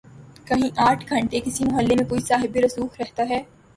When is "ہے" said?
3.29-3.41